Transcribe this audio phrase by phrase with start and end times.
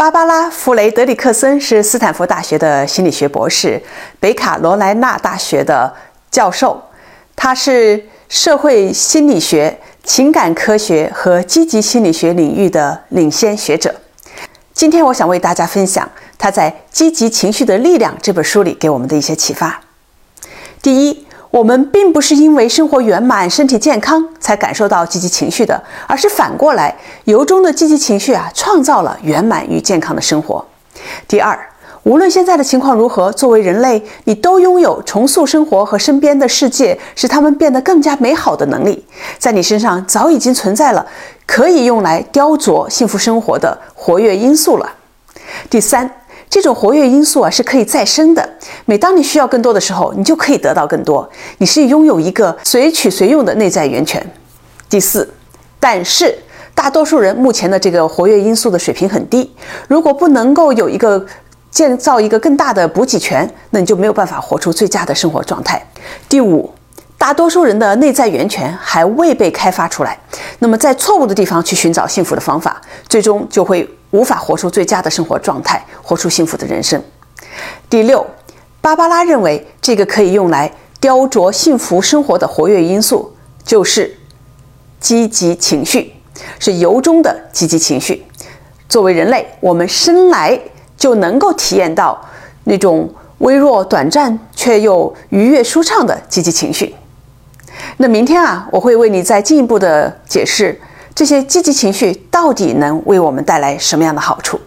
[0.00, 3.78] 芭芭拉·弗雷德里克森是斯坦福大学的心理学博士，
[4.18, 5.94] 北卡罗来纳大学的
[6.30, 6.82] 教授。
[7.36, 13.94] 他是社会心理学、情感科学和积极心理学领域的领先学者。
[14.72, 19.82] 今天，我想为大家分享他在《积极情绪的力量》这本书里给我们的一些启发。
[20.80, 21.26] 第一。
[21.50, 30.64] 我们并不是因为生活圆满、身体健康才感受到积极情绪的，而是反过来，由衷的积极情绪啊，创造了圆满与健康的生活。
[31.26, 31.58] 第二，
[32.04, 39.04] 无论现在的情况如何，作为人类，你都拥有重塑生活和身边的世界，使它们变得更加美好的能力。
[39.36, 41.04] 在你身上早已经存在了
[41.46, 44.88] 可以用来雕琢幸福生活的活跃因素了。
[45.68, 46.08] 第三。
[46.48, 48.56] 这种活跃因素啊是可以再生的。
[48.90, 51.30] 每当你需要更多的时候，你就可以得到更多。
[51.58, 54.20] 你是拥有一个随取随用的内在源泉。
[54.88, 55.32] 第四，
[55.78, 56.36] 但是
[56.74, 59.48] 大多数人目前的这个活跃因素的水平很低。
[59.86, 61.24] 如果不能够有一个
[61.70, 65.80] 建造一个更大的补给泉，那你就没有办法活出最佳的生活状态。
[66.28, 66.68] 第五，
[67.16, 70.18] 大多数人的内在源泉还未被开发出来。
[70.58, 73.88] 那么在错误的地方去寻找幸福的方法，最终就会。
[74.12, 77.00] 无法活出最佳的生活状态，活出幸福的人生。
[77.88, 78.26] 第六，
[78.80, 84.16] 芭芭拉认为，这个可以用来雕琢幸福生活的活跃因素就是
[84.98, 86.14] 积极情绪，
[86.58, 88.24] 是由衷的积极情绪。
[88.88, 90.58] 作为人类，我们生来
[90.96, 92.18] 就能够体验到
[92.64, 96.94] 那种微弱、短暂却又愉悦、舒畅的积极情绪。
[97.98, 100.80] 那明天啊，我会为你再进一步的解释。
[101.14, 104.58] 这些积极情绪到底能为我们带来什么样的好处？